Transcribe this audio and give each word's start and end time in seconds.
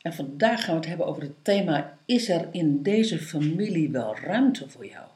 En 0.00 0.14
vandaag 0.14 0.64
gaan 0.64 0.74
we 0.74 0.80
het 0.80 0.88
hebben 0.88 1.06
over 1.06 1.22
het 1.22 1.44
thema: 1.44 1.98
is 2.04 2.28
er 2.28 2.48
in 2.50 2.82
deze 2.82 3.18
familie 3.18 3.90
wel 3.90 4.16
ruimte 4.16 4.68
voor 4.68 4.86
jou? 4.86 5.06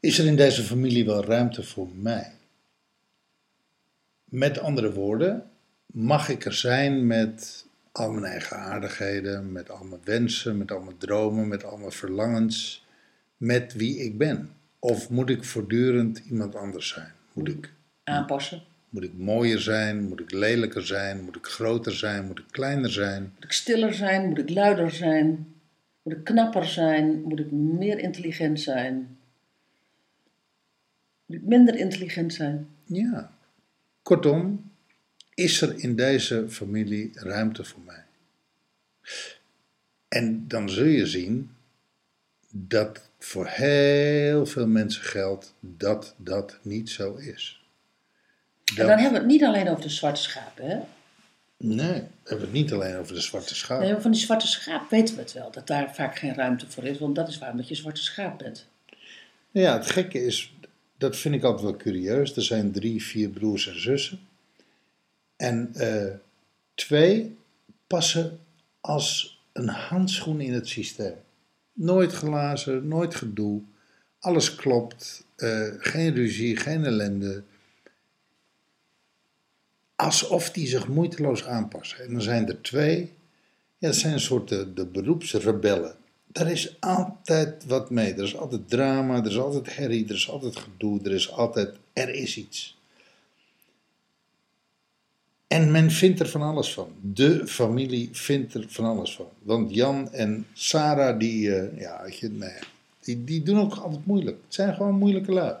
Is 0.00 0.18
er 0.18 0.26
in 0.26 0.36
deze 0.36 0.62
familie 0.62 1.04
wel 1.04 1.24
ruimte 1.24 1.62
voor 1.62 1.88
mij? 1.94 2.32
Met 4.24 4.58
andere 4.58 4.92
woorden, 4.92 5.50
mag 5.86 6.28
ik 6.28 6.44
er 6.44 6.54
zijn 6.54 7.06
met 7.06 7.66
al 7.92 8.10
mijn 8.10 8.24
eigen 8.24 8.56
aardigheden, 8.56 9.52
met 9.52 9.70
al 9.70 9.84
mijn 9.84 10.00
wensen, 10.04 10.58
met 10.58 10.70
al 10.70 10.80
mijn 10.80 10.98
dromen, 10.98 11.48
met 11.48 11.64
al 11.64 11.76
mijn 11.76 11.92
verlangens, 11.92 12.86
met 13.36 13.72
wie 13.72 13.98
ik 13.98 14.18
ben? 14.18 14.50
Of 14.78 15.10
moet 15.10 15.30
ik 15.30 15.44
voortdurend 15.44 16.18
iemand 16.18 16.54
anders 16.54 16.88
zijn? 16.88 17.12
Moet 17.32 17.48
ik 17.48 17.72
Aanpassen? 18.04 18.62
Moet 18.90 19.02
ik 19.02 19.14
mooier 19.14 19.60
zijn? 19.60 20.08
Moet 20.08 20.20
ik 20.20 20.32
lelijker 20.32 20.86
zijn? 20.86 21.24
Moet 21.24 21.36
ik 21.36 21.46
groter 21.46 21.94
zijn? 21.94 22.26
Moet 22.26 22.38
ik 22.38 22.44
kleiner 22.50 22.90
zijn? 22.90 23.32
Moet 23.34 23.44
ik 23.44 23.52
stiller 23.52 23.94
zijn? 23.94 24.28
Moet 24.28 24.38
ik 24.38 24.50
luider 24.50 24.90
zijn? 24.90 25.54
Moet 26.02 26.12
ik 26.12 26.24
knapper 26.24 26.64
zijn? 26.64 27.22
Moet 27.22 27.38
ik 27.38 27.50
meer 27.50 27.98
intelligent 27.98 28.60
zijn? 28.60 29.18
Moet 31.26 31.36
ik 31.36 31.42
minder 31.42 31.76
intelligent 31.76 32.34
zijn? 32.34 32.68
Ja. 32.84 33.32
Kortom, 34.02 34.70
is 35.34 35.60
er 35.60 35.78
in 35.78 35.96
deze 35.96 36.48
familie 36.48 37.10
ruimte 37.14 37.64
voor 37.64 37.80
mij? 37.86 38.04
En 40.08 40.48
dan 40.48 40.70
zul 40.70 40.84
je 40.84 41.06
zien 41.06 41.50
dat 42.50 43.10
voor 43.18 43.46
heel 43.46 44.46
veel 44.46 44.66
mensen 44.66 45.02
geldt 45.02 45.54
dat 45.60 46.14
dat 46.16 46.58
niet 46.62 46.90
zo 46.90 47.14
is. 47.14 47.59
En 48.76 48.86
dan 48.86 48.98
hebben 48.98 49.12
we 49.12 49.18
het 49.18 49.26
niet 49.26 49.44
alleen 49.44 49.68
over 49.68 49.82
de 49.82 49.88
zwarte 49.88 50.22
schapen, 50.22 50.66
hè? 50.66 50.78
Nee, 51.56 51.92
we 51.92 52.28
hebben 52.28 52.46
het 52.46 52.52
niet 52.52 52.72
alleen 52.72 52.96
over 52.96 53.14
de 53.14 53.20
zwarte 53.20 53.54
schaap. 53.54 53.80
Nee, 53.80 53.96
van 53.96 54.10
die 54.10 54.20
zwarte 54.20 54.46
schaap 54.46 54.90
weten 54.90 55.14
we 55.14 55.20
het 55.20 55.32
wel, 55.32 55.50
dat 55.50 55.66
daar 55.66 55.94
vaak 55.94 56.18
geen 56.18 56.34
ruimte 56.34 56.66
voor 56.70 56.84
is, 56.84 56.98
want 56.98 57.14
dat 57.14 57.28
is 57.28 57.38
waarom 57.38 57.56
dat 57.56 57.68
je 57.68 57.74
zwarte 57.74 58.02
schaap 58.02 58.38
bent. 58.38 58.66
Ja, 59.50 59.72
het 59.76 59.90
gekke 59.90 60.24
is, 60.24 60.52
dat 60.98 61.16
vind 61.16 61.34
ik 61.34 61.42
altijd 61.42 61.62
wel 61.62 61.76
curieus. 61.76 62.36
Er 62.36 62.42
zijn 62.42 62.72
drie, 62.72 63.02
vier 63.02 63.28
broers 63.28 63.68
en 63.68 63.80
zussen. 63.80 64.20
En 65.36 65.70
eh, 65.74 66.12
twee 66.74 67.36
passen 67.86 68.38
als 68.80 69.40
een 69.52 69.68
handschoen 69.68 70.40
in 70.40 70.52
het 70.52 70.68
systeem. 70.68 71.14
Nooit 71.72 72.12
glazen, 72.12 72.88
nooit 72.88 73.14
gedoe. 73.14 73.60
Alles 74.18 74.54
klopt. 74.54 75.24
eh, 75.36 75.66
geen 75.78 76.14
ruzie, 76.14 76.56
geen 76.56 76.84
ellende. 76.84 77.42
Alsof 80.00 80.50
die 80.50 80.66
zich 80.66 80.88
moeiteloos 80.88 81.44
aanpassen. 81.44 82.04
En 82.04 82.12
dan 82.12 82.22
zijn 82.22 82.48
er 82.48 82.62
twee. 82.62 83.12
Ja, 83.78 83.88
dat 83.88 83.96
zijn 83.96 84.12
een 84.12 84.20
soort 84.20 84.48
de, 84.48 84.72
de 84.72 84.86
beroepsrebellen. 84.86 85.96
Daar 86.26 86.50
is 86.50 86.80
altijd 86.80 87.64
wat 87.64 87.90
mee. 87.90 88.14
Er 88.14 88.22
is 88.22 88.36
altijd 88.36 88.68
drama, 88.68 89.18
er 89.18 89.26
is 89.26 89.38
altijd 89.38 89.76
herrie, 89.76 90.08
er 90.08 90.14
is 90.14 90.30
altijd 90.30 90.56
gedoe, 90.56 91.00
er 91.02 91.12
is 91.12 91.32
altijd, 91.32 91.76
er 91.92 92.14
is 92.14 92.36
iets. 92.36 92.78
En 95.46 95.70
men 95.70 95.90
vindt 95.90 96.20
er 96.20 96.28
van 96.28 96.42
alles 96.42 96.72
van. 96.72 96.92
De 97.00 97.46
familie 97.46 98.08
vindt 98.12 98.54
er 98.54 98.64
van 98.68 98.84
alles 98.84 99.14
van. 99.14 99.28
Want 99.42 99.74
Jan 99.74 100.12
en 100.12 100.46
Sarah, 100.52 101.18
die, 101.18 101.54
eh, 101.54 101.78
ja, 101.78 102.06
nee, 102.20 102.58
die, 103.00 103.24
die 103.24 103.42
doen 103.42 103.60
ook 103.60 103.74
altijd 103.74 104.06
moeilijk. 104.06 104.38
Het 104.44 104.54
zijn 104.54 104.74
gewoon 104.74 104.94
moeilijke 104.94 105.32
lui. 105.32 105.54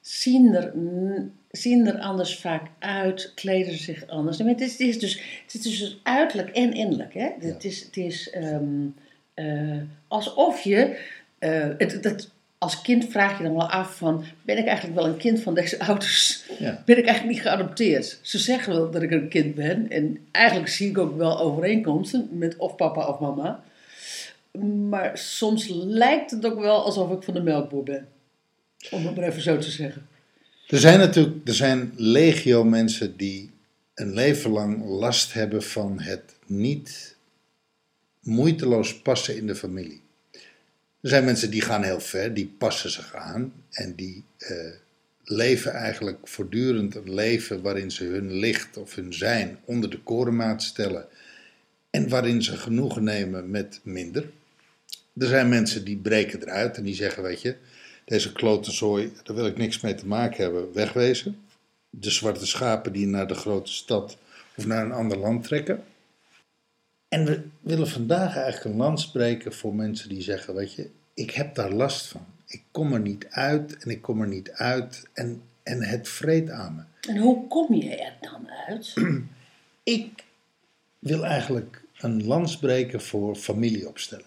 zien 0.00 0.54
er, 0.54 0.74
zien 1.56 1.86
er 1.86 1.98
anders 1.98 2.36
vaak 2.38 2.62
uit, 2.78 3.32
kleden 3.34 3.78
zich 3.78 4.06
anders. 4.08 4.38
Maar 4.38 4.48
Het 4.48 4.60
is, 4.60 4.72
het 4.72 4.80
is, 4.80 4.98
dus, 4.98 5.20
het 5.44 5.54
is 5.54 5.78
dus 5.78 6.00
uiterlijk 6.02 6.48
en 6.48 6.72
innerlijk. 6.72 7.14
Hè? 7.14 7.28
Het 7.40 7.64
is, 7.64 7.82
het 7.84 7.96
is 7.96 8.30
ehm, 8.30 8.86
eh, 9.34 9.80
alsof 10.08 10.60
je. 10.60 10.98
eh, 11.38 11.68
het, 11.78 11.92
het, 12.04 12.30
als 12.58 12.82
kind 12.82 13.04
vraag 13.10 13.38
je 13.38 13.44
dan 13.44 13.54
wel 13.54 13.70
af 13.70 13.96
van, 13.96 14.24
ben 14.42 14.58
ik 14.58 14.66
eigenlijk 14.66 14.96
wel 14.96 15.06
een 15.06 15.16
kind 15.16 15.40
van 15.40 15.54
deze 15.54 15.78
ouders? 15.86 16.44
Ja. 16.58 16.82
Ben 16.86 16.98
ik 16.98 17.04
eigenlijk 17.06 17.36
niet 17.36 17.46
geadopteerd? 17.46 18.18
Ze 18.22 18.38
zeggen 18.38 18.72
wel 18.74 18.90
dat 18.90 19.02
ik 19.02 19.10
een 19.10 19.28
kind 19.28 19.54
ben. 19.54 19.90
En 19.90 20.18
eigenlijk 20.30 20.68
zie 20.68 20.88
ik 20.88 20.98
ook 20.98 21.16
wel 21.16 21.38
overeenkomsten 21.40 22.28
met 22.32 22.56
of 22.56 22.76
papa 22.76 23.06
of 23.06 23.18
mama. 23.20 23.62
Maar 24.88 25.18
soms 25.18 25.68
lijkt 25.72 26.30
het 26.30 26.46
ook 26.46 26.60
wel 26.60 26.84
alsof 26.84 27.10
ik 27.12 27.22
van 27.22 27.34
de 27.34 27.42
melkboer 27.42 27.82
ben. 27.82 28.08
Om 28.90 29.06
het 29.06 29.16
maar 29.16 29.24
even 29.24 29.42
zo 29.42 29.58
te 29.58 29.70
zeggen. 29.70 30.06
Er 30.66 30.78
zijn 30.78 30.98
natuurlijk 30.98 31.48
er 31.48 31.54
zijn 31.54 31.92
legio 31.96 32.64
mensen 32.64 33.16
die 33.16 33.50
een 33.94 34.14
leven 34.14 34.50
lang 34.50 34.84
last 34.84 35.32
hebben 35.32 35.62
van 35.62 36.00
het 36.00 36.34
niet 36.46 37.16
moeiteloos 38.20 39.02
passen 39.02 39.36
in 39.36 39.46
de 39.46 39.54
familie. 39.56 40.00
Er 41.00 41.10
zijn 41.10 41.24
mensen 41.24 41.50
die 41.50 41.60
gaan 41.60 41.82
heel 41.82 42.00
ver, 42.00 42.34
die 42.34 42.54
passen 42.58 42.90
zich 42.90 43.14
aan 43.14 43.52
en 43.70 43.94
die 43.94 44.24
eh, 44.38 44.56
leven 45.24 45.72
eigenlijk 45.72 46.28
voortdurend 46.28 46.94
een 46.94 47.14
leven 47.14 47.62
waarin 47.62 47.90
ze 47.90 48.04
hun 48.04 48.32
licht 48.32 48.76
of 48.76 48.94
hun 48.94 49.14
zijn 49.14 49.58
onder 49.64 49.90
de 49.90 49.98
korenmaat 49.98 50.62
stellen 50.62 51.06
en 51.90 52.08
waarin 52.08 52.42
ze 52.42 52.56
genoegen 52.56 53.04
nemen 53.04 53.50
met 53.50 53.80
minder. 53.82 54.30
Er 55.18 55.26
zijn 55.26 55.48
mensen 55.48 55.84
die 55.84 55.96
breken 55.96 56.42
eruit 56.42 56.76
en 56.76 56.82
die 56.82 56.94
zeggen, 56.94 57.22
weet 57.22 57.40
je, 57.40 57.56
deze 58.04 58.32
klote 58.32 58.72
zooi, 58.72 59.12
daar 59.22 59.36
wil 59.36 59.46
ik 59.46 59.56
niks 59.56 59.80
mee 59.80 59.94
te 59.94 60.06
maken 60.06 60.42
hebben, 60.42 60.72
wegwezen. 60.72 61.38
De 61.90 62.10
zwarte 62.10 62.46
schapen 62.46 62.92
die 62.92 63.06
naar 63.06 63.26
de 63.26 63.34
grote 63.34 63.72
stad 63.72 64.16
of 64.56 64.66
naar 64.66 64.84
een 64.84 64.92
ander 64.92 65.18
land 65.18 65.44
trekken. 65.44 65.84
En 67.08 67.24
we 67.24 67.46
willen 67.60 67.88
vandaag 67.88 68.36
eigenlijk 68.36 68.64
een 68.64 68.76
land 68.76 69.00
spreken 69.00 69.52
voor 69.52 69.74
mensen 69.74 70.08
die 70.08 70.22
zeggen, 70.22 70.54
weet 70.54 70.74
je, 70.74 70.90
ik 71.14 71.30
heb 71.30 71.54
daar 71.54 71.72
last 71.72 72.06
van. 72.06 72.26
Ik 72.46 72.62
kom 72.70 72.92
er 72.92 73.00
niet 73.00 73.26
uit 73.30 73.76
en 73.76 73.90
ik 73.90 74.02
kom 74.02 74.20
er 74.20 74.28
niet 74.28 74.50
uit 74.50 75.08
en, 75.12 75.42
en 75.62 75.82
het 75.82 76.08
vreet 76.08 76.50
aan 76.50 76.74
me. 76.74 77.10
En 77.12 77.18
hoe 77.18 77.48
kom 77.48 77.74
je 77.74 77.96
er 77.96 78.16
dan 78.20 78.50
uit? 78.66 78.94
Ik 79.82 80.24
wil 80.98 81.24
eigenlijk 81.24 81.84
een 81.98 82.26
land 82.26 82.50
spreken 82.50 83.00
voor 83.00 83.36
familieopstelling. 83.36 84.26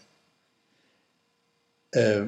Eh, 1.89 2.23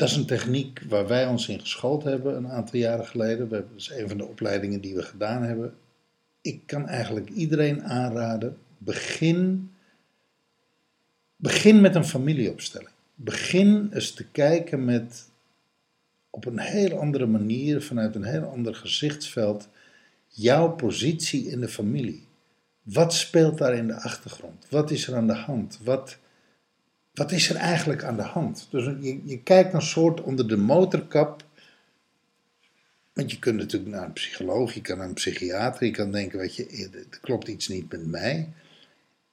dat 0.00 0.08
is 0.08 0.16
een 0.16 0.26
techniek 0.26 0.80
waar 0.88 1.06
wij 1.06 1.26
ons 1.26 1.48
in 1.48 1.60
geschoold 1.60 2.04
hebben 2.04 2.36
een 2.36 2.48
aantal 2.48 2.78
jaren 2.78 3.06
geleden. 3.06 3.48
Dat 3.48 3.64
is 3.76 3.90
een 3.90 4.08
van 4.08 4.16
de 4.16 4.26
opleidingen 4.26 4.80
die 4.80 4.94
we 4.94 5.02
gedaan 5.02 5.42
hebben. 5.42 5.74
Ik 6.40 6.62
kan 6.66 6.88
eigenlijk 6.88 7.28
iedereen 7.28 7.84
aanraden, 7.84 8.56
begin, 8.78 9.70
begin 11.36 11.80
met 11.80 11.94
een 11.94 12.04
familieopstelling. 12.04 12.90
Begin 13.14 13.90
eens 13.92 14.12
te 14.12 14.24
kijken 14.24 14.84
met 14.84 15.28
op 16.30 16.44
een 16.46 16.58
heel 16.58 16.98
andere 16.98 17.26
manier, 17.26 17.82
vanuit 17.82 18.14
een 18.14 18.24
heel 18.24 18.44
ander 18.44 18.74
gezichtsveld, 18.74 19.68
jouw 20.28 20.70
positie 20.70 21.46
in 21.46 21.60
de 21.60 21.68
familie. 21.68 22.26
Wat 22.82 23.14
speelt 23.14 23.58
daar 23.58 23.74
in 23.74 23.86
de 23.86 24.00
achtergrond? 24.00 24.66
Wat 24.70 24.90
is 24.90 25.08
er 25.08 25.16
aan 25.16 25.26
de 25.26 25.34
hand? 25.34 25.78
Wat, 25.84 26.18
wat 27.14 27.32
is 27.32 27.50
er 27.50 27.56
eigenlijk 27.56 28.04
aan 28.04 28.16
de 28.16 28.22
hand? 28.22 28.66
Dus 28.70 28.84
je, 28.84 29.20
je 29.24 29.42
kijkt 29.42 29.74
een 29.74 29.82
soort 29.82 30.20
onder 30.20 30.48
de 30.48 30.56
motorkap. 30.56 31.44
Want 33.12 33.30
je 33.30 33.38
kunt 33.38 33.56
natuurlijk 33.56 33.90
naar 33.92 34.04
een 34.04 34.12
psycholoog, 34.12 34.74
je 34.74 34.80
kan 34.80 34.98
naar 34.98 35.06
een 35.08 35.14
psychiater, 35.14 35.86
je 35.86 35.92
kan 35.92 36.12
denken, 36.12 36.38
weet 36.38 36.56
je, 36.56 36.66
eh, 36.66 36.82
er 36.82 37.18
klopt 37.20 37.48
iets 37.48 37.68
niet 37.68 37.90
met 37.90 38.06
mij. 38.06 38.48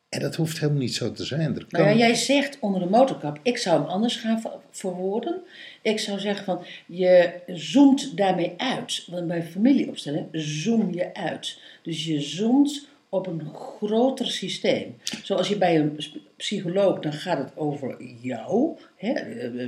En 0.10 0.20
dat 0.20 0.36
hoeft 0.36 0.60
helemaal 0.60 0.82
niet 0.82 0.96
zo 0.96 1.12
te 1.12 1.26
zijn. 1.26 1.56
Er 1.56 1.66
kan, 1.66 1.82
Nou 1.82 1.92
ja, 1.92 1.98
jij 2.06 2.16
zegt 2.16 2.58
onder 2.60 2.82
de 2.82 2.90
motorkap, 2.90 3.40
ik 3.42 3.58
zou 3.58 3.82
hem 3.82 3.90
anders 3.90 4.16
gaan 4.16 4.42
ver- 4.42 4.60
verwoorden. 4.72 5.42
Ik 5.82 6.00
zou 6.00 6.20
zeggen 6.20 6.46
van, 6.46 6.66
je 6.86 7.34
zoomt 7.48 8.18
daarmee 8.18 8.54
uit. 8.58 9.08
Want 9.10 9.28
bij 9.28 9.44
familieopstelling 9.44 10.28
zoom 10.32 10.94
je 10.94 11.14
uit. 11.14 11.60
Dus 11.82 12.06
je 12.06 12.22
zoomt 12.22 12.88
op 13.10 13.28
een 13.28 13.54
groter 13.54 14.26
systeem. 14.26 14.96
Zoals 15.24 15.48
je 15.48 15.58
bij 15.58 15.80
een 15.80 16.00
psycholoog, 16.38 17.00
dan 17.00 17.14
gaat 17.14 17.38
het 17.38 17.52
over 17.56 18.04
jou. 18.22 18.78
Hè? 18.96 19.14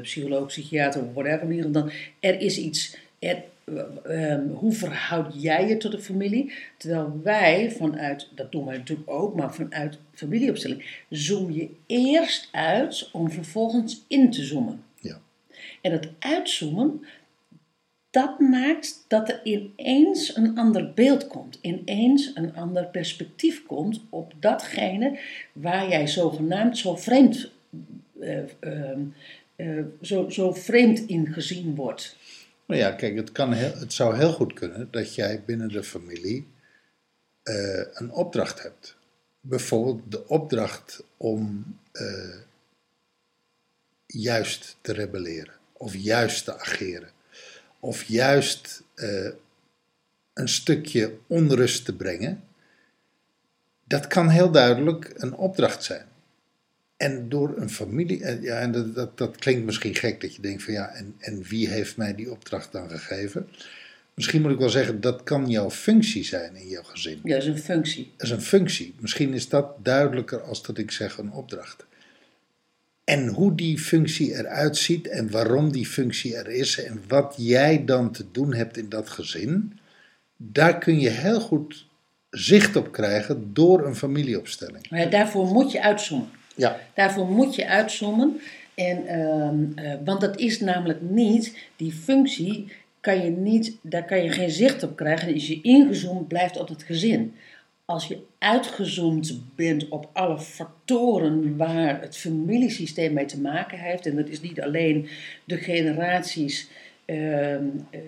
Psycholoog, 0.02 0.48
psychiater, 0.48 1.14
whatever. 1.14 1.72
Dan, 1.72 1.92
er 2.20 2.40
is 2.42 2.58
iets, 2.58 2.98
er, 3.20 3.44
eh, 3.64 4.32
ehm, 4.32 4.48
hoe 4.48 4.74
verhoud 4.74 5.42
jij 5.42 5.68
je 5.68 5.78
tot 5.78 5.92
de 5.92 6.00
familie? 6.00 6.54
Terwijl 6.78 7.20
wij 7.24 7.72
vanuit, 7.72 8.28
dat 8.36 8.52
doen 8.52 8.66
wij 8.66 8.78
natuurlijk 8.78 9.10
ook, 9.10 9.36
maar 9.36 9.54
vanuit 9.54 9.98
familieopstelling, 10.14 11.04
zoom 11.10 11.52
je 11.52 11.70
eerst 11.86 12.50
uit 12.52 13.10
om 13.12 13.32
vervolgens 13.32 14.04
in 14.08 14.32
te 14.32 14.44
zoomen. 14.44 14.84
Ja. 15.00 15.20
En 15.82 15.92
het 15.92 16.10
uitzoomen, 16.20 17.06
dat 18.10 18.40
maakt 18.40 19.06
dat 19.08 19.30
er 19.30 19.42
ineens 19.44 20.36
een 20.36 20.58
ander 20.58 20.94
beeld 20.94 21.28
komt. 21.28 21.58
Ineens 21.62 22.32
een 22.36 22.56
ander 22.56 22.86
perspectief 22.86 23.66
komt 23.66 24.02
op 24.10 24.34
datgene 24.40 25.20
waar 25.54 25.90
jij 25.90 26.08
zogenaamd 26.08 26.78
zo 26.78 26.96
vreemd, 26.96 27.52
eh, 28.20 28.40
ehm, 28.60 29.02
eh, 29.56 29.84
zo, 30.02 30.30
zo 30.30 30.54
vreemd 30.54 31.00
in 31.00 31.34
gezien 31.34 31.76
wordt. 31.76 32.16
Nou 32.66 32.82
ja, 32.82 32.92
kijk, 32.92 33.16
het, 33.16 33.32
kan 33.32 33.54
het 33.54 33.94
zou 33.94 34.18
heel 34.18 34.32
goed 34.32 34.54
kunnen 34.54 34.88
dat 34.92 35.16
jij 35.16 35.44
binnen 35.46 35.70
de 35.70 35.84
familie 35.84 36.48
eh, 37.44 37.82
een 37.94 38.12
opdracht 38.12 38.64
hebt. 38.64 38.98
Bijvoorbeeld 39.42 40.12
de 40.12 40.28
opdracht 40.28 41.04
om 41.18 41.66
juist 44.06 44.78
te 44.82 44.94
rebelleren, 44.94 45.54
of 45.74 45.96
juist 45.96 46.46
te 46.46 46.60
ageren, 46.60 47.10
of 47.80 48.04
juist 48.04 48.84
eh, 48.96 49.30
een 50.34 50.50
stukje 50.50 51.18
onrust 51.28 51.86
te 51.86 51.96
brengen. 51.96 52.44
Dat 53.84 54.08
kan 54.08 54.30
heel 54.30 54.52
duidelijk 54.52 55.12
een 55.16 55.34
opdracht 55.34 55.84
zijn. 55.84 56.06
En 56.98 57.30
door 57.30 57.58
een 57.58 57.70
familie, 57.70 58.24
en 58.24 58.42
ja, 58.42 58.60
en 58.60 58.72
dat, 58.72 58.96
dat, 58.96 59.18
dat 59.18 59.38
klinkt 59.38 59.66
misschien 59.66 59.96
gek 59.96 60.22
dat 60.22 60.36
je 60.36 60.42
denkt 60.42 60.64
van 60.64 60.74
ja, 60.74 60.90
en, 60.90 61.16
en 61.20 61.44
wie 61.44 61.70
heeft 61.70 61.98
mij 61.98 62.16
die 62.16 62.32
opdracht 62.32 62.72
dan 62.72 62.90
gegeven? 62.90 63.50
Misschien 64.14 64.42
moet 64.42 64.52
ik 64.52 64.58
wel 64.58 64.70
zeggen, 64.70 65.02
dat 65.02 65.24
kan 65.24 65.50
jouw 65.50 65.72
functie 65.72 66.24
zijn 66.24 66.56
in 66.56 66.68
jouw 66.68 66.84
gezin. 66.84 67.20
Ja, 67.24 67.34
dat 67.34 67.44
is 67.44 67.48
een 67.48 67.60
functie. 67.60 68.12
Dat 68.18 68.28
is 68.28 68.34
een 68.34 68.42
functie. 68.42 68.96
Misschien 69.00 69.34
is 69.34 69.50
dat 69.50 69.86
duidelijker 69.86 70.42
als 70.42 70.64
dat 70.64 70.78
ik 70.78 70.92
zeg 70.92 71.18
een 71.18 71.32
opdracht. 71.32 71.86
En 73.10 73.28
hoe 73.28 73.56
die 73.56 73.80
functie 73.80 74.34
eruit 74.34 74.78
ziet 74.78 75.08
en 75.08 75.32
waarom 75.32 75.72
die 75.72 75.86
functie 75.86 76.36
er 76.36 76.48
is 76.48 76.84
en 76.84 77.02
wat 77.08 77.36
jij 77.38 77.86
dan 77.86 78.12
te 78.12 78.26
doen 78.32 78.54
hebt 78.54 78.78
in 78.78 78.90
dat 78.90 79.10
gezin, 79.10 79.80
daar 80.38 80.78
kun 80.78 81.00
je 81.00 81.10
heel 81.10 81.40
goed 81.40 81.86
zicht 82.30 82.76
op 82.76 82.92
krijgen 82.92 83.54
door 83.54 83.86
een 83.86 83.96
familieopstelling. 83.96 84.90
Maar 84.90 85.10
daarvoor 85.10 85.46
moet 85.46 85.72
je 85.72 85.82
uitzoomen. 85.82 86.30
Ja, 86.56 86.80
Daarvoor 86.94 87.28
moet 87.28 87.56
je 87.56 87.68
uitzoomen. 87.68 88.40
En, 88.76 89.08
ehm, 89.08 89.56
eh, 89.76 89.94
want 90.06 90.22
dat 90.22 90.40
is 90.40 90.60
namelijk 90.60 91.02
niet, 91.02 91.58
die 91.76 91.92
functie 91.92 92.72
kan 93.00 93.24
je 93.24 93.30
niet, 93.30 93.78
daar 93.82 94.06
kan 94.06 94.24
je 94.24 94.32
geen 94.32 94.52
zicht 94.52 94.84
op 94.84 94.96
krijgen 94.96 95.34
als 95.34 95.48
je 95.48 95.62
ingezoomd 95.62 96.28
blijft 96.28 96.58
op 96.58 96.68
het 96.68 96.84
gezin. 96.84 97.34
Als 97.90 98.08
je 98.08 98.18
uitgezoomd 98.40 99.42
bent 99.56 99.88
op 99.90 100.10
alle 100.14 100.40
factoren 100.40 101.58
waar 101.58 102.02
het 102.02 102.18
familiesysteem 102.18 103.14
mee 103.14 103.26
te 103.26 103.42
maken 103.42 103.80
heeft, 103.80 104.06
en 104.06 104.16
dat 104.16 104.30
is 104.30 104.42
niet 104.42 104.62
alleen 104.62 105.08
de 105.46 105.58
generaties 105.58 106.70
ehm, 107.06 107.64
eh, 107.90 108.00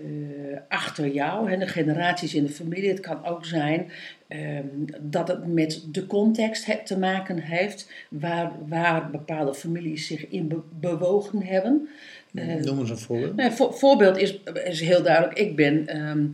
achter 0.67 1.07
jou, 1.07 1.49
hè, 1.49 1.57
de 1.57 1.67
generaties 1.67 2.35
in 2.35 2.43
de 2.45 2.51
familie, 2.51 2.89
het 2.89 2.99
kan 2.99 3.25
ook 3.25 3.45
zijn 3.45 3.91
ehm, 4.27 4.65
dat 4.99 5.27
het 5.27 5.47
met 5.47 5.85
de 5.91 6.05
context 6.05 6.65
he- 6.65 6.83
te 6.85 6.99
maken 6.99 7.39
heeft 7.39 7.91
waar, 8.09 8.51
waar 8.67 9.09
bepaalde 9.11 9.53
families 9.53 10.07
zich 10.07 10.27
in 10.27 10.47
be- 10.47 10.61
bewogen 10.79 11.43
hebben. 11.43 11.89
Noem 12.65 12.79
eens 12.79 12.89
een 12.89 12.97
voorbeeld. 12.97 13.35
Nee, 13.35 13.51
voor, 13.51 13.73
voorbeeld 13.73 14.17
is, 14.17 14.39
is 14.65 14.81
heel 14.81 15.03
duidelijk. 15.03 15.37
Ik 15.39 15.55
ben, 15.55 15.87
ehm, 15.87 16.25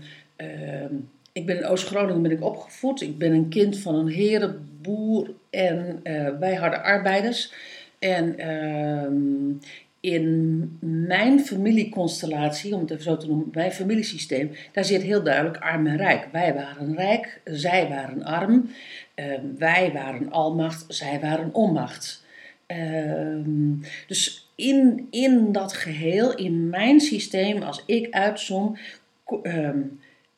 ik 1.37 1.45
ben 1.45 1.57
in 1.57 1.65
Oost-Groningen 1.65 2.21
ben 2.21 2.31
ik 2.31 2.43
opgevoed. 2.43 3.01
Ik 3.01 3.17
ben 3.17 3.31
een 3.31 3.49
kind 3.49 3.79
van 3.79 3.95
een 3.95 4.07
herenboer 4.07 5.29
en 5.49 5.99
eh, 6.03 6.29
wij 6.39 6.55
hadden 6.55 6.83
arbeiders. 6.83 7.53
En 7.99 8.39
ehm, 8.39 9.53
in 9.99 10.77
mijn 10.79 11.39
familieconstellatie, 11.39 12.75
om 12.75 12.81
het 12.81 12.91
even 12.91 13.03
zo 13.03 13.17
te 13.17 13.27
noemen, 13.27 13.49
mijn 13.51 13.71
familiesysteem, 13.71 14.51
daar 14.71 14.85
zit 14.85 15.01
heel 15.01 15.23
duidelijk 15.23 15.57
arm 15.57 15.87
en 15.87 15.97
rijk. 15.97 16.27
Wij 16.31 16.53
waren 16.53 16.95
rijk, 16.95 17.41
zij 17.43 17.87
waren 17.89 18.23
arm. 18.23 18.69
Ehm, 19.15 19.45
wij 19.57 19.91
waren 19.93 20.31
almacht, 20.31 20.85
zij 20.87 21.19
waren 21.19 21.53
onmacht. 21.53 22.25
Ehm, 22.65 23.73
dus 24.07 24.49
in, 24.55 25.07
in 25.09 25.51
dat 25.51 25.73
geheel, 25.73 26.35
in 26.35 26.69
mijn 26.69 26.99
systeem, 26.99 27.61
als 27.61 27.83
ik 27.85 28.13
uitzom, 28.13 28.77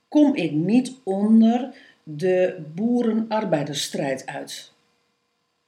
kom 0.09 0.35
ik 0.35 0.51
niet 0.51 0.93
onder 1.03 1.73
de 2.03 2.55
boeren-arbeidersstrijd 2.75 4.25
uit. 4.25 4.71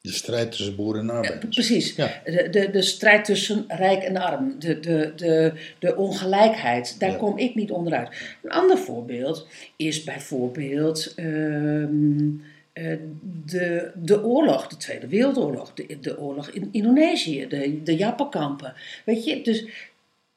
De 0.02 0.12
strijd 0.12 0.52
tussen 0.52 0.76
boeren 0.76 1.02
en 1.02 1.10
arbeiders. 1.10 1.56
Precies. 1.56 1.96
Ja. 1.96 2.22
De, 2.26 2.50
de, 2.50 2.70
de 2.72 2.82
strijd 2.82 3.26
tussen 3.26 3.66
rijk 3.68 4.04
en 4.04 4.18
arm, 4.18 4.56
de, 4.60 4.80
de, 4.80 5.14
de, 5.16 5.54
de 5.80 5.96
ongelijkheid, 5.96 7.00
daar 7.00 7.12
Ja. 7.12 7.18
kom 7.18 7.38
ik 7.38 7.56
niet 7.56 7.72
onderuit. 7.72 8.10
Een 8.44 8.52
ander 8.52 8.78
voorbeeld 8.78 9.48
is 9.76 10.04
bijvoorbeeld 10.04 11.14
ehm, 11.16 12.30
eh, 12.74 12.98
de, 13.46 13.92
de 13.96 14.24
oorlog, 14.24 14.68
de 14.68 14.78
Tweede 14.78 15.08
Wereldoorlog, 15.08 15.74
de, 15.74 15.98
de 16.02 16.20
oorlog 16.20 16.50
in 16.50 16.70
Indonesië, 16.72 17.48
de, 17.48 17.84
de 17.84 17.96
Japankampen. 17.96 18.74
Weet 19.06 19.26
je, 19.26 19.42
dus. 19.44 19.66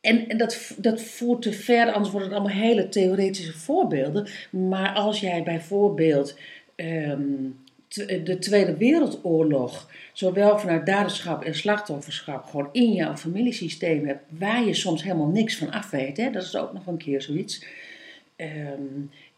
En, 0.04 0.28
en 0.28 0.36
dat, 0.36 0.74
dat 0.76 1.02
voert 1.02 1.42
te 1.42 1.52
ver, 1.52 1.92
anders 1.92 2.10
worden 2.10 2.28
het 2.28 2.38
allemaal 2.38 2.56
hele 2.56 2.88
theoretische 2.88 3.58
voorbeelden. 3.58 4.28
Maar 4.50 4.94
als 4.94 5.20
jij 5.20 5.42
bijvoorbeeld 5.42 6.38
ehm, 6.74 7.22
de 8.24 8.36
Tweede 8.40 8.76
Wereldoorlog, 8.76 9.90
zowel 10.12 10.58
vanuit 10.58 10.86
daderschap 10.86 11.44
en 11.44 11.54
slachtofferschap, 11.54 12.44
gewoon 12.44 12.68
in 12.72 12.92
jouw 12.92 13.16
familiesysteem 13.16 14.06
hebt, 14.06 14.24
waar 14.28 14.64
je 14.64 14.74
soms 14.74 15.02
helemaal 15.02 15.26
niks 15.26 15.56
van 15.56 15.70
af 15.70 15.90
weet, 15.90 16.16
hè? 16.16 16.30
dat 16.30 16.42
is 16.42 16.56
ook 16.56 16.72
nog 16.72 16.86
een 16.86 16.96
keer 16.96 17.22
zoiets. 17.22 17.64
Ehm, 18.36 18.82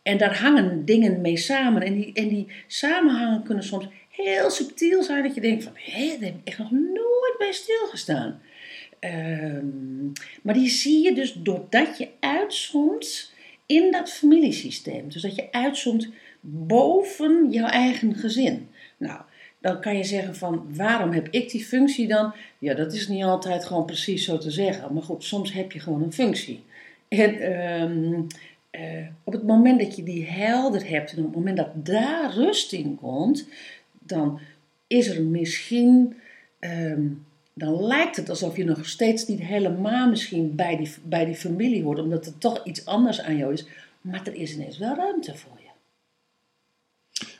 en 0.03 0.19
daar 0.19 0.39
hangen 0.39 0.85
dingen 0.85 1.21
mee 1.21 1.37
samen. 1.37 1.83
En 1.83 1.95
die, 1.95 2.13
en 2.13 2.29
die 2.29 2.47
samenhangen 2.67 3.43
kunnen 3.43 3.65
soms 3.65 3.87
heel 4.09 4.51
subtiel 4.51 5.03
zijn, 5.03 5.23
dat 5.23 5.35
je 5.35 5.41
denkt 5.41 5.65
van, 5.65 5.73
hé, 5.75 6.09
daar 6.09 6.29
heb 6.29 6.35
ik 6.35 6.49
echt 6.49 6.59
nog 6.59 6.71
nooit 6.71 7.35
bij 7.39 7.53
stilgestaan. 7.53 8.41
Ehm, 8.99 10.07
maar 10.43 10.55
die 10.55 10.69
zie 10.69 11.03
je 11.03 11.15
dus 11.15 11.33
doordat 11.33 11.99
je 11.99 12.09
uitzoomt 12.21 13.33
in 13.67 13.91
dat 13.91 14.11
familiesysteem. 14.11 15.09
Dus 15.09 15.23
dat 15.23 15.35
je 15.35 15.53
uitzoomt 15.53 16.09
boven 16.41 17.51
jouw 17.51 17.69
eigen 17.69 18.15
gezin. 18.15 18.69
Nou, 18.97 19.21
dan 19.59 19.81
kan 19.81 19.97
je 19.97 20.05
zeggen 20.05 20.37
van 20.37 20.67
waarom 20.75 21.13
heb 21.13 21.29
ik 21.31 21.51
die 21.51 21.65
functie 21.65 22.09
dan? 22.09 22.35
Ja, 22.59 22.75
dat 22.75 22.93
is 22.93 23.09
niet 23.09 23.25
altijd 23.25 23.65
gewoon 23.65 23.85
precies 23.85 24.25
zo 24.25 24.39
te 24.39 24.51
zeggen. 24.51 24.95
Maar 24.95 25.03
goed, 25.03 25.25
soms 25.25 25.53
heb 25.53 25.73
je 25.73 25.81
gewoon 25.81 26.03
een 26.03 26.13
functie. 26.13 26.65
En 27.09 27.39
ehm, 27.41 28.23
eh, 28.71 29.07
op 29.25 29.33
het 29.33 29.43
moment 29.43 29.81
dat 29.81 29.97
je 29.97 30.03
die 30.03 30.27
helder 30.27 30.89
hebt 30.89 31.13
en 31.13 31.19
op 31.19 31.25
het 31.25 31.35
moment 31.35 31.57
dat 31.57 31.87
daar 31.87 32.35
rust 32.35 32.73
in 32.73 32.95
komt, 32.95 33.49
dan 33.99 34.41
is 34.87 35.09
er 35.09 35.23
misschien, 35.23 36.17
ehm, 36.59 37.07
dan 37.59 37.87
lijkt 37.87 38.17
het 38.17 38.29
alsof 38.29 38.57
je 38.57 38.65
nog 38.65 38.87
steeds 38.87 39.27
niet 39.27 39.41
helemaal 39.41 40.09
misschien 40.09 40.55
bij 40.55 40.77
die, 40.77 40.95
bij 41.03 41.25
die 41.25 41.35
familie 41.35 41.83
hoort, 41.83 41.99
omdat 41.99 42.27
er 42.27 42.39
toch 42.39 42.65
iets 42.65 42.87
anders 42.87 43.21
aan 43.21 43.37
jou 43.37 43.53
is. 43.53 43.67
Maar 44.01 44.27
er 44.27 44.35
is 44.35 44.53
ineens 44.53 44.79
wel 44.79 44.97
ruimte 44.97 45.37
voor 45.37 45.59
je. 45.61 45.69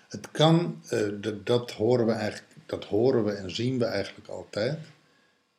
Het 0.09 0.31
kan, 0.31 0.83
eh, 0.89 1.09
dat, 1.21 1.47
dat, 1.47 1.71
horen 1.71 2.07
we 2.07 2.13
eigenlijk, 2.13 2.55
dat 2.67 2.85
horen 2.85 3.25
we 3.25 3.33
en 3.33 3.55
zien 3.55 3.79
we 3.79 3.85
eigenlijk 3.85 4.29
altijd. 4.29 4.79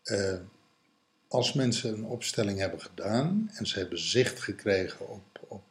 Eh, 0.04 0.38
als 1.28 1.54
mensen 1.54 1.94
een 1.94 2.06
opstelling 2.06 2.60
hebben 2.60 2.82
gedaan 2.82 3.52
en 3.54 3.66
ze 3.68 3.80
hebben 3.80 4.00
zicht 4.00 4.40
gekregen 4.40 5.10
op, 5.10 5.40
op 5.48 5.64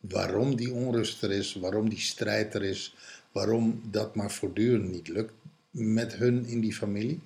waarom 0.00 0.56
die 0.56 0.72
onrust 0.72 1.22
er 1.22 1.32
is, 1.32 1.54
waarom 1.54 1.88
die 1.88 2.00
strijd 2.00 2.54
er 2.54 2.64
is, 2.64 2.94
waarom 3.32 3.82
dat 3.90 4.14
maar 4.14 4.30
voortdurend 4.30 4.90
niet 4.90 5.08
lukt 5.08 5.32
met 5.74 6.14
hun 6.14 6.46
in 6.46 6.60
die 6.60 6.74
familie. 6.74 7.20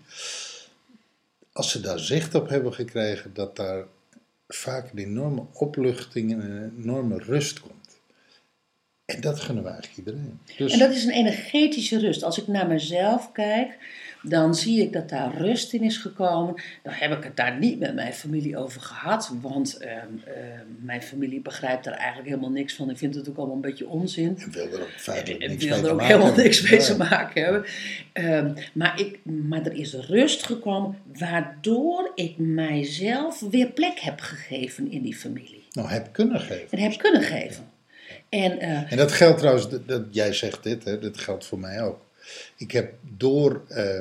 Als 1.52 1.71
ze 1.71 1.81
daar 1.81 1.99
zicht 1.99 2.35
op 2.35 2.49
hebben 2.49 2.75
gekregen, 2.75 3.35
dat 3.35 3.57
daar 3.57 3.85
vaak 4.49 4.90
een 4.90 4.99
enorme 4.99 5.47
opluchting 5.52 6.33
en 6.33 6.40
een 6.40 6.83
enorme 6.83 7.19
rust 7.19 7.61
komt. 7.61 7.78
En 9.15 9.21
dat 9.21 9.41
gunnen 9.41 9.65
we 9.65 9.71
eigenlijk 9.71 9.99
iedereen. 9.99 10.38
Dus 10.57 10.73
En 10.73 10.79
dat 10.79 10.91
is 10.91 11.05
een 11.05 11.11
energetische 11.11 11.99
rust. 11.99 12.23
Als 12.23 12.38
ik 12.38 12.47
naar 12.47 12.67
mezelf 12.67 13.33
kijk, 13.33 13.79
dan 14.23 14.55
zie 14.55 14.83
ik 14.83 14.93
dat 14.93 15.09
daar 15.09 15.37
rust 15.37 15.73
in 15.73 15.83
is 15.83 15.97
gekomen. 15.97 16.55
Dan 16.83 16.93
heb 16.93 17.12
ik 17.12 17.25
het 17.25 17.37
daar 17.37 17.59
niet 17.59 17.79
met 17.79 17.95
mijn 17.95 18.12
familie 18.12 18.57
over 18.57 18.81
gehad, 18.81 19.33
want 19.41 19.77
ehm, 19.77 19.93
ehm, 20.25 20.67
mijn 20.81 21.03
familie 21.03 21.41
begrijpt 21.41 21.85
daar 21.85 21.95
eigenlijk 21.95 22.29
helemaal 22.29 22.50
niks 22.50 22.75
van. 22.75 22.91
Ik 22.91 22.99
vind 22.99 23.15
het 23.15 23.29
ook 23.29 23.37
allemaal 23.37 23.55
een 23.55 23.61
beetje 23.61 23.88
onzin. 23.88 24.38
en 24.38 24.50
wil 24.50 24.73
er 24.73 24.81
ook 24.81 24.91
feitelijk 24.97 25.43
Ik 25.43 25.49
niks 25.49 25.65
wil 25.65 25.77
er 25.77 25.83
ook 25.85 25.85
maken 25.91 26.07
helemaal 26.07 26.27
hebben. 26.27 26.45
niks 26.45 26.71
mee 26.71 26.81
te 26.81 26.97
maken 26.97 27.43
hebben. 27.43 27.65
Ehm, 28.12 28.55
maar, 28.73 29.00
ik, 29.00 29.19
maar 29.25 29.67
er 29.67 29.75
is 29.75 29.95
rust 29.95 30.43
gekomen, 30.43 30.99
waardoor 31.19 32.12
ik 32.15 32.35
mijzelf 32.38 33.41
weer 33.50 33.71
plek 33.71 33.99
heb 33.99 34.21
gegeven 34.21 34.91
in 34.91 35.03
die 35.03 35.17
familie. 35.17 35.65
Nou, 35.71 35.88
heb 35.88 36.12
kunnen 36.12 36.41
geven. 36.41 36.71
En 36.71 36.79
heb 36.79 36.99
kunnen 36.99 37.23
geven. 37.23 37.68
En 38.29 38.59
eh, 38.59 38.93
En 38.93 38.97
dat 38.97 39.13
geldt 39.13 39.39
trouwens, 39.39 39.69
dat, 39.87 40.03
jij 40.11 40.33
zegt 40.33 40.63
dit, 40.63 40.85
hè, 40.85 40.99
dat 40.99 41.19
geldt 41.19 41.47
voor 41.47 41.59
mij 41.59 41.83
ook. 41.83 42.01
Ik 42.57 42.71
heb 42.71 42.95
door 43.03 43.65
eh, 43.69 44.01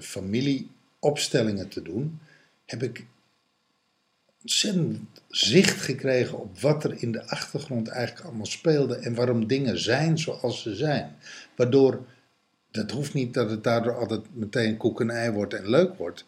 familieopstellingen 0.00 1.68
te 1.68 1.82
doen, 1.82 2.20
heb 2.64 2.82
ik 2.82 3.06
ontzettend 4.42 4.98
zicht 5.28 5.80
gekregen 5.80 6.38
op 6.38 6.60
wat 6.60 6.84
er 6.84 7.02
in 7.02 7.12
de 7.12 7.28
achtergrond 7.28 7.88
eigenlijk 7.88 8.26
allemaal 8.26 8.46
speelde 8.46 8.96
en 8.96 9.14
waarom 9.14 9.46
dingen 9.46 9.78
zijn 9.78 10.18
zoals 10.18 10.62
ze 10.62 10.74
zijn. 10.74 11.16
Waardoor, 11.56 12.06
dat 12.70 12.90
hoeft 12.90 13.14
niet 13.14 13.34
dat 13.34 13.50
het 13.50 13.64
daardoor 13.64 13.96
altijd 13.96 14.20
meteen 14.32 14.76
koek 14.76 15.00
en 15.00 15.10
ei 15.10 15.30
wordt 15.30 15.54
en 15.54 15.68
leuk 15.68 15.94
wordt, 15.94 16.24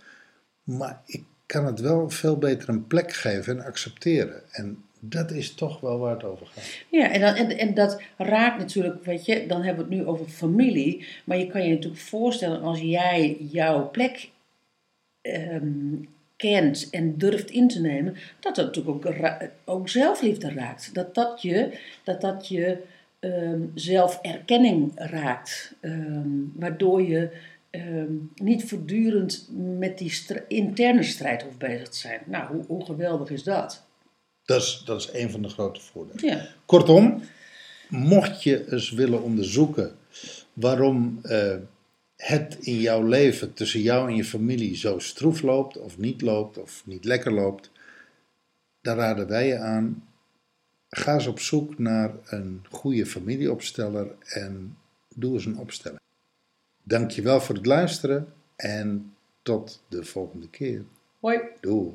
maar 0.62 1.02
ik 1.06 1.24
kan 1.46 1.66
het 1.66 1.80
wel 1.80 2.10
veel 2.10 2.38
beter 2.38 2.68
een 2.68 2.86
plek 2.86 3.12
geven 3.12 3.58
en 3.58 3.64
accepteren. 3.64 4.42
En 4.50 4.84
dat 5.04 5.30
is 5.30 5.54
toch 5.54 5.80
wel 5.80 5.98
waar 5.98 6.14
het 6.14 6.24
over 6.24 6.46
gaat. 6.46 6.84
Ja, 6.88 7.10
en, 7.10 7.20
dan, 7.20 7.34
en, 7.34 7.58
en 7.58 7.74
dat 7.74 8.02
raakt 8.16 8.58
natuurlijk, 8.58 9.04
weet 9.04 9.24
je, 9.24 9.46
dan 9.46 9.62
hebben 9.62 9.88
we 9.88 9.94
het 9.94 10.02
nu 10.02 10.08
over 10.08 10.26
familie. 10.26 11.06
Maar 11.24 11.38
je 11.38 11.46
kan 11.46 11.62
je 11.62 11.74
natuurlijk 11.74 12.02
voorstellen 12.02 12.62
als 12.62 12.80
jij 12.80 13.36
jouw 13.50 13.90
plek 13.90 14.30
ehm, 15.20 15.94
kent 16.36 16.90
en 16.90 17.18
durft 17.18 17.50
in 17.50 17.68
te 17.68 17.80
nemen, 17.80 18.16
dat 18.40 18.54
dat 18.54 18.66
natuurlijk 18.66 19.06
ook, 19.06 19.14
ook 19.64 19.88
zelfliefde 19.88 20.52
raakt. 20.52 20.94
Dat 20.94 21.14
dat 21.14 21.42
je, 21.42 21.78
dat 22.04 22.20
dat 22.20 22.48
je 22.48 22.82
ehm, 23.18 23.60
zelferkenning 23.74 24.92
raakt. 24.94 25.74
Ehm, 25.80 26.30
waardoor 26.54 27.02
je 27.02 27.30
niet 28.34 28.64
voortdurend 28.64 29.48
met 29.78 29.98
die 29.98 30.12
interne 30.48 31.02
strijd 31.02 31.42
hoeft 31.42 31.58
bezig 31.58 31.88
te 31.88 31.98
zijn. 31.98 32.20
Nou, 32.24 32.54
hoe, 32.54 32.64
hoe 32.66 32.84
geweldig 32.84 33.30
is 33.30 33.42
dat? 33.42 33.86
Dat 34.44 34.62
is, 34.62 34.82
dat 34.84 35.00
is 35.00 35.08
een 35.12 35.30
van 35.30 35.42
de 35.42 35.48
grote 35.48 35.80
voordelen. 35.80 36.26
Ja. 36.26 36.46
Kortom, 36.66 37.22
mocht 37.88 38.42
je 38.42 38.72
eens 38.72 38.90
willen 38.90 39.22
onderzoeken 39.22 39.96
waarom 40.52 41.18
eh, 41.22 41.56
het 42.16 42.56
in 42.60 42.80
jouw 42.80 43.02
leven 43.02 43.54
tussen 43.54 43.80
jou 43.80 44.08
en 44.08 44.16
je 44.16 44.24
familie 44.24 44.76
zo 44.76 44.98
stroef 44.98 45.42
loopt, 45.42 45.78
of 45.78 45.98
niet 45.98 46.20
loopt, 46.20 46.58
of 46.58 46.82
niet 46.86 47.04
lekker 47.04 47.32
loopt, 47.32 47.70
dan 48.80 48.96
raden 48.96 49.26
wij 49.28 49.46
je 49.46 49.58
aan. 49.58 50.08
Ga 50.88 51.14
eens 51.14 51.26
op 51.26 51.40
zoek 51.40 51.78
naar 51.78 52.14
een 52.24 52.64
goede 52.70 53.06
familieopsteller 53.06 54.14
en 54.20 54.76
doe 55.14 55.34
eens 55.34 55.44
een 55.44 55.58
opstelling. 55.58 56.00
Dankjewel 56.82 57.40
voor 57.40 57.54
het 57.54 57.66
luisteren 57.66 58.32
en 58.56 59.14
tot 59.42 59.82
de 59.88 60.04
volgende 60.04 60.48
keer. 60.48 60.84
Hoi. 61.20 61.38
Doei. 61.60 61.90